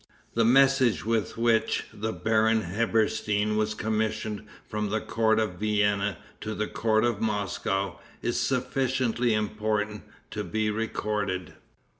The 0.33 0.43
message 0.43 1.05
with 1.05 1.37
which 1.37 1.83
the 1.93 2.11
Baron 2.11 2.63
Herberstein 2.63 3.55
was 3.55 3.75
commissioned 3.75 4.47
from 4.67 4.89
the 4.89 4.99
court 4.99 5.39
of 5.39 5.59
Vienna 5.59 6.17
to 6.39 6.55
the 6.55 6.65
court 6.65 7.03
of 7.05 7.21
Moscow 7.21 7.99
is 8.19 8.39
sufficiently 8.39 9.35
important 9.35 10.01
to 10.31 10.43
be 10.43 10.71
recorded. 10.71 11.53